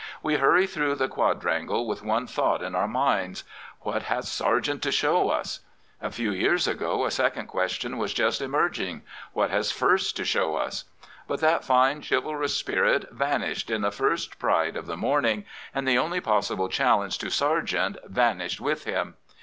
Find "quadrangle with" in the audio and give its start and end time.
1.07-2.01